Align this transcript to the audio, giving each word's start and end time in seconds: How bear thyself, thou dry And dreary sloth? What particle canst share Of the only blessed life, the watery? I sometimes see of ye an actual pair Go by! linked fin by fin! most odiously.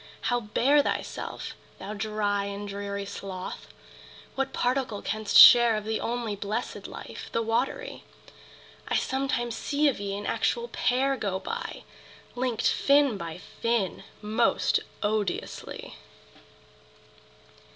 How 0.33 0.39
bear 0.39 0.81
thyself, 0.81 1.53
thou 1.77 1.93
dry 1.93 2.45
And 2.45 2.67
dreary 2.67 3.05
sloth? 3.05 3.67
What 4.33 4.51
particle 4.51 5.03
canst 5.03 5.37
share 5.37 5.75
Of 5.75 5.85
the 5.85 5.99
only 5.99 6.35
blessed 6.35 6.87
life, 6.87 7.29
the 7.33 7.43
watery? 7.43 8.03
I 8.87 8.95
sometimes 8.95 9.55
see 9.55 9.87
of 9.87 9.99
ye 9.99 10.17
an 10.17 10.25
actual 10.25 10.69
pair 10.69 11.15
Go 11.17 11.39
by! 11.39 11.83
linked 12.33 12.67
fin 12.67 13.15
by 13.15 13.37
fin! 13.61 14.03
most 14.23 14.79
odiously. 15.03 15.93